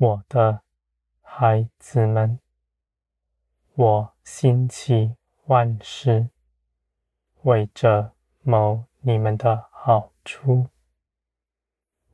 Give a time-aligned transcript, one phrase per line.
[0.00, 0.62] 我的
[1.22, 2.38] 孩子们，
[3.74, 5.16] 我兴起
[5.46, 6.28] 万事，
[7.42, 8.12] 为着
[8.42, 10.68] 谋你们的好处。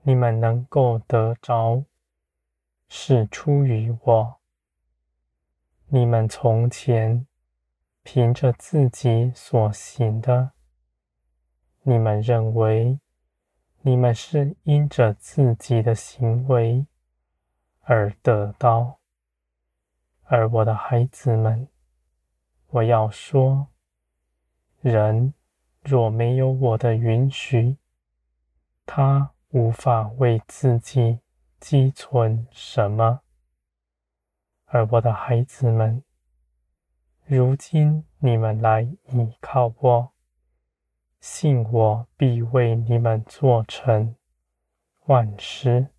[0.00, 1.84] 你们能够得着，
[2.88, 4.36] 是出于我。
[5.88, 7.26] 你们从前
[8.02, 10.52] 凭着自己所行的，
[11.82, 12.98] 你们认为
[13.82, 16.86] 你们是因着自己的行为
[17.86, 18.98] 而得到，
[20.24, 21.68] 而我的孩子们，
[22.68, 23.68] 我要说，
[24.80, 25.34] 人
[25.82, 27.76] 若没有我的允许，
[28.86, 31.20] 他无法为自己
[31.60, 33.20] 积存什么。
[34.66, 36.02] 而我的孩子们，
[37.26, 40.12] 如今你们来倚靠我，
[41.20, 44.16] 信我必为你们做成
[45.04, 45.93] 万事。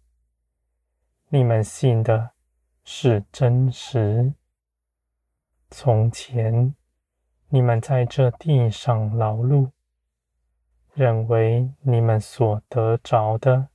[1.30, 2.32] 你们信的
[2.84, 4.34] 是真实。
[5.70, 6.76] 从前
[7.50, 9.72] 你们在这地上劳碌，
[10.94, 13.70] 认为你们所得着的，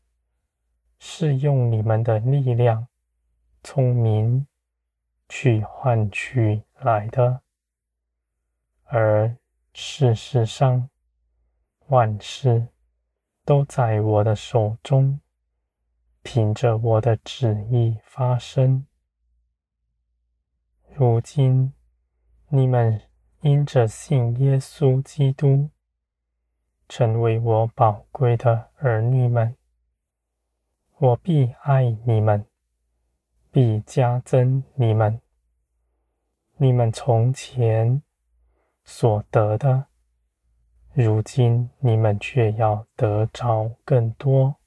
[0.99, 2.87] 是用你们的力量、
[3.63, 4.47] 聪明。
[5.33, 7.43] 去换取来的，
[8.87, 9.37] 而
[9.73, 10.91] 事实上，
[11.87, 12.67] 万事
[13.45, 15.21] 都在我的手中，
[16.23, 18.87] 凭着我的旨意发生。
[20.95, 21.73] 如今
[22.49, 23.03] 你们
[23.41, 25.71] 因着信耶稣基督，
[26.89, 29.57] 成为我宝贵的儿女们，
[30.99, 32.47] 我必爱你们。
[33.53, 35.21] 必加增你们，
[36.59, 38.01] 你们从前
[38.85, 39.87] 所得的，
[40.93, 44.60] 如今你们却要得着更多。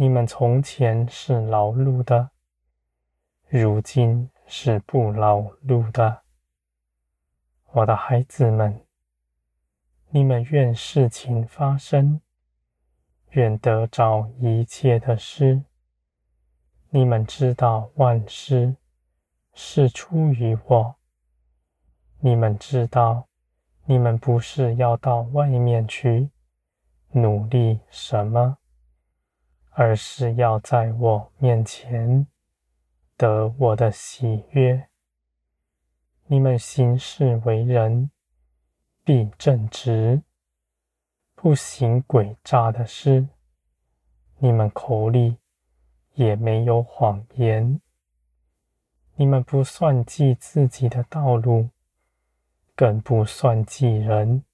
[0.00, 2.30] 你们从前是劳碌的，
[3.48, 6.22] 如今是不劳碌的。
[7.72, 8.80] 我的孩子们，
[10.08, 12.22] 你们愿事情发生，
[13.32, 15.64] 愿得着一切的事。
[16.88, 18.76] 你们知道万事
[19.52, 20.94] 是出于我。
[22.20, 23.28] 你们知道，
[23.84, 26.30] 你们不是要到外面去
[27.10, 28.56] 努力什么，
[29.70, 32.26] 而是要在我面前
[33.16, 34.88] 得我的喜悦。
[36.26, 38.10] 你们行事为人
[39.04, 40.22] 必正直，
[41.34, 43.28] 不行诡诈的事。
[44.38, 45.38] 你们口里。
[46.14, 47.80] 也没有谎言。
[49.14, 51.70] 你们不算计自己的道路，
[52.74, 54.44] 更不算计人。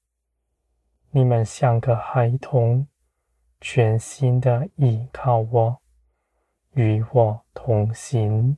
[1.10, 2.86] 你们像个孩童，
[3.68, 5.78] 全心的倚靠我，
[6.74, 8.56] 与我同行。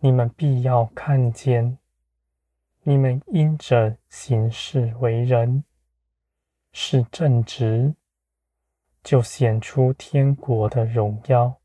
[0.00, 1.78] 你们必要看见，
[2.82, 5.62] 你们因着行事为人
[6.72, 7.94] 是正直，
[9.04, 11.60] 就显出天国的荣耀。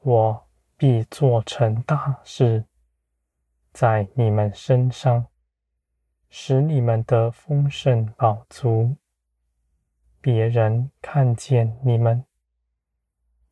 [0.00, 0.46] 我
[0.78, 2.64] 必做成大事，
[3.74, 5.26] 在你们身上，
[6.30, 8.96] 使你们的丰盛饱足。
[10.24, 12.24] 别人看见你们，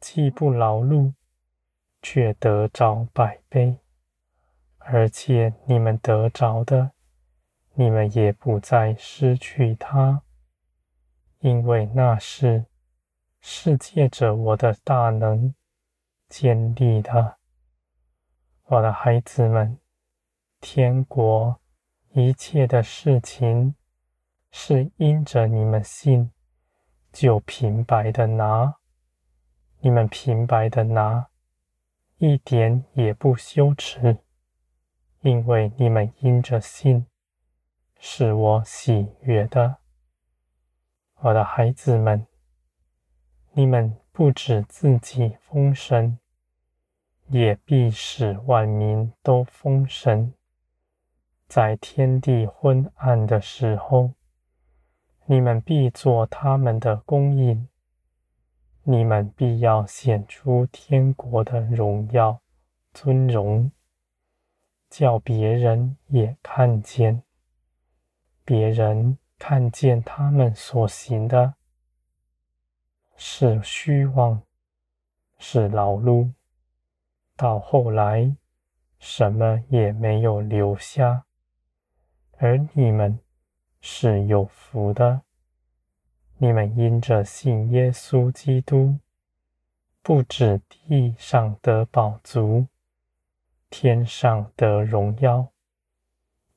[0.01, 1.13] 既不劳碌，
[2.01, 3.77] 却得着百倍，
[4.79, 6.93] 而且你们得着的，
[7.75, 10.23] 你们也不再失去它，
[11.41, 12.65] 因为那是
[13.43, 15.55] 是借着我的大能。
[16.27, 17.37] 建立的，
[18.65, 19.79] 我的孩子们，
[20.59, 21.61] 天国
[22.13, 23.75] 一切的事情，
[24.51, 26.33] 是因着你们信，
[27.13, 28.77] 就平白的拿，
[29.81, 31.29] 你们平白的拿，
[32.19, 34.19] 一点也不羞耻，
[35.21, 37.07] 因为你们因着信，
[37.99, 39.77] 是我喜悦的，
[41.21, 42.27] 我的孩子们，
[43.53, 46.19] 你们不止自己封神。
[47.29, 50.35] 也必使万民都封神。
[51.49, 54.13] 在天地昏暗的时候，
[55.33, 57.67] 你们必做他们的供应。
[58.83, 62.43] 你们必要显出天国的荣耀、
[62.93, 63.73] 尊荣，
[64.91, 67.23] 叫别人也看见。
[68.45, 71.55] 别人看见他们所行的，
[73.17, 74.43] 是虚妄，
[75.39, 76.31] 是劳碌。
[77.39, 78.37] 到后来，
[78.99, 81.25] 什么也没有留下，
[82.37, 83.19] 而你们
[83.85, 85.23] 是有福的。
[86.39, 88.99] 你们因着信耶稣基督，
[90.03, 92.69] 不止地上得饱足，
[93.69, 95.49] 天上得荣耀；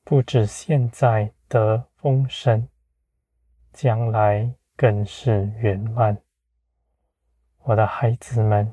[0.04, 2.68] 不止现在得丰盛，
[3.72, 6.18] 将来更是圆满。
[7.64, 8.72] 我的孩子们，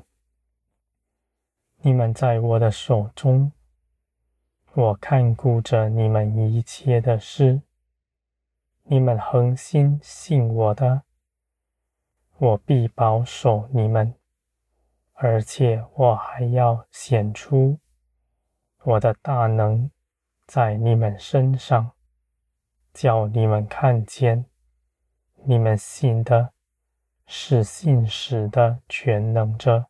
[1.78, 3.50] 你们在我的手中，
[4.74, 7.60] 我看顾着你们一切的事。
[8.84, 11.02] 你们恒心信我的，
[12.38, 14.14] 我必保守你们，
[15.14, 17.78] 而且我还要显出
[18.82, 19.90] 我的大能
[20.46, 21.92] 在你们身上，
[22.92, 24.46] 叫你们看见，
[25.44, 26.52] 你们信的。
[27.26, 29.86] 是信使的全能者，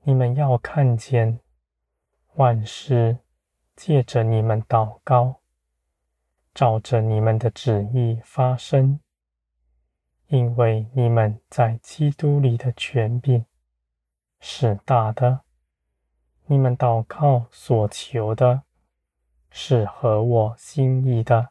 [0.00, 1.40] 你们要看见
[2.36, 3.18] 万事
[3.76, 5.39] 借着你们祷告，
[6.54, 9.00] 照着你们的旨意发生，
[10.28, 13.44] 因为你们在基督里的权柄
[14.40, 15.40] 是大的。
[16.46, 18.62] 你们祷告所求的
[19.50, 21.50] 是合我心意的，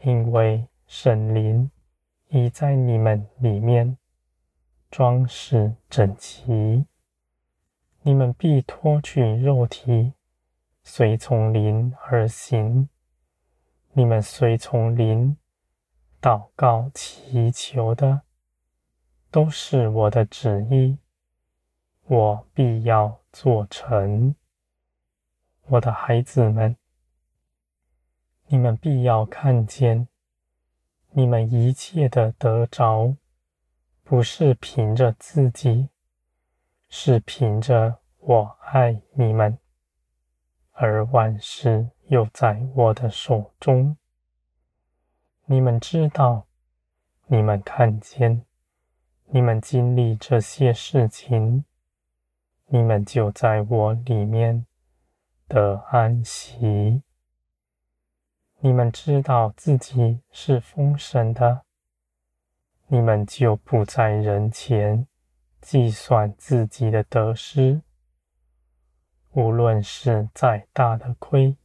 [0.00, 1.70] 因为神灵。
[2.34, 3.98] 已在你们里面
[4.90, 6.86] 装饰整齐，
[8.00, 10.14] 你们必脱去肉体，
[10.82, 12.88] 随从灵而行。
[13.94, 15.36] 你们随从灵
[16.18, 18.22] 祷告祈求的，
[19.30, 20.96] 都是我的旨意，
[22.04, 24.34] 我必要做成。
[25.66, 26.74] 我的孩子们，
[28.46, 30.08] 你们必要看见。
[31.10, 33.14] 你们一切的得着，
[34.02, 35.90] 不是凭着自己，
[36.88, 39.58] 是凭着我爱你们，
[40.70, 43.96] 而万事又在我的手中。
[45.46, 46.46] 你们知道，
[47.26, 48.44] 你们看见，
[49.26, 51.64] 你们经历这些事情，
[52.66, 54.66] 你们就在我里面
[55.48, 57.02] 的安息。
[58.60, 61.62] 你们知道自己是封神的，
[62.86, 65.06] 你们就不在人前
[65.60, 67.82] 计算自己的得失。
[69.32, 71.56] 无论是再大的亏，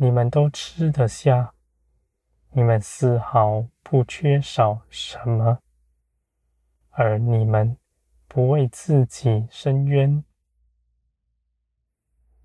[0.00, 1.54] 你们都吃得下，
[2.52, 5.58] 你们丝毫不缺少什么，
[6.90, 7.76] 而你们
[8.28, 10.22] 不为自己伸冤，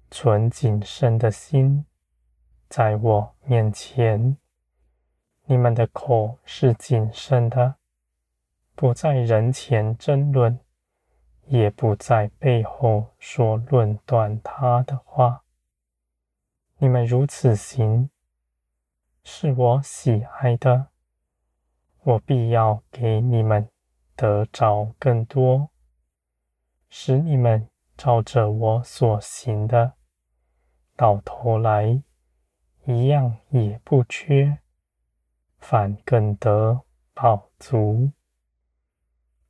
[0.09, 1.85] 存谨慎的心。
[2.67, 4.35] 在我面前，
[5.45, 7.75] 你们的口是谨慎的，
[8.73, 10.59] 不在人前争论，
[11.45, 15.42] 也不在背后说论断他的话。
[16.83, 18.09] 你们如此行，
[19.23, 20.89] 是我喜爱的，
[22.01, 23.69] 我必要给你们
[24.17, 25.69] 得着更多，
[26.89, 29.93] 使你们照着我所行的，
[30.97, 32.03] 到头来。
[32.83, 34.57] 一样也不缺，
[35.59, 36.81] 反更得
[37.13, 38.11] 饱足。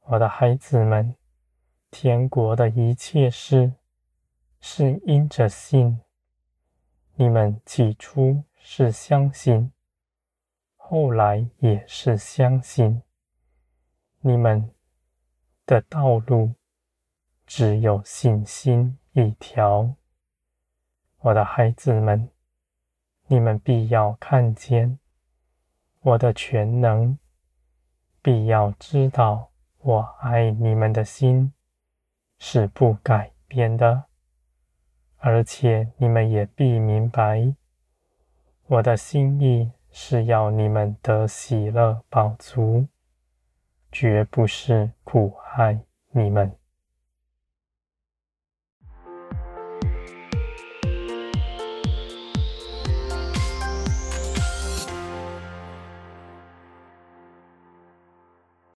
[0.01, 1.15] 我的孩子们，
[1.89, 3.73] 天国的一切事
[4.61, 5.99] 是因着信。
[7.15, 9.71] 你们起初是相信，
[10.75, 13.01] 后来也是相信。
[14.21, 14.71] 你们
[15.65, 16.53] 的道路
[17.45, 19.95] 只有信心一条。
[21.19, 22.29] 我的孩子们。
[23.27, 24.99] 你们必要看见
[26.01, 27.17] 我的全能，
[28.21, 31.53] 必要知道我爱你们的心
[32.37, 34.03] 是不改变的，
[35.25, 37.55] 而且你们也必明白，
[38.67, 42.87] 我的心意是要你们得喜乐饱足，
[43.89, 45.79] 绝不是苦害
[46.11, 46.51] 你们。